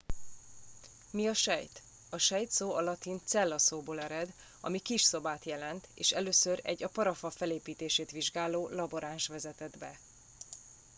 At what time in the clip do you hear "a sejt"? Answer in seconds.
1.27-1.81, 2.09-2.51